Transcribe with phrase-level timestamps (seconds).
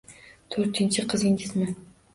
[0.55, 1.73] To`rtinchi qizingizmi